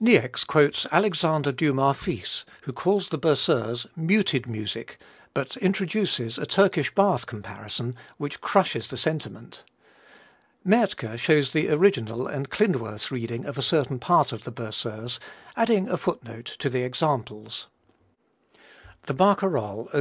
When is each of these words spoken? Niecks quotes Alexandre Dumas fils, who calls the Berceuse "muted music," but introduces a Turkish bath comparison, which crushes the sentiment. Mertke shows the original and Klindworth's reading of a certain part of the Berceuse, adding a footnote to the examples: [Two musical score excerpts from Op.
Niecks 0.00 0.42
quotes 0.42 0.86
Alexandre 0.90 1.52
Dumas 1.52 1.98
fils, 1.98 2.46
who 2.62 2.72
calls 2.72 3.10
the 3.10 3.18
Berceuse 3.18 3.86
"muted 3.94 4.46
music," 4.46 4.96
but 5.34 5.54
introduces 5.58 6.38
a 6.38 6.46
Turkish 6.46 6.94
bath 6.94 7.26
comparison, 7.26 7.92
which 8.16 8.40
crushes 8.40 8.88
the 8.88 8.96
sentiment. 8.96 9.64
Mertke 10.64 11.18
shows 11.18 11.52
the 11.52 11.68
original 11.68 12.26
and 12.26 12.48
Klindworth's 12.48 13.10
reading 13.10 13.44
of 13.44 13.58
a 13.58 13.62
certain 13.62 13.98
part 13.98 14.32
of 14.32 14.44
the 14.44 14.50
Berceuse, 14.50 15.18
adding 15.58 15.90
a 15.90 15.98
footnote 15.98 16.56
to 16.60 16.70
the 16.70 16.82
examples: 16.82 17.66
[Two 19.06 19.12
musical 19.12 19.14
score 19.14 19.30
excerpts 19.30 19.40
from 19.40 19.56
Op. 19.58 19.94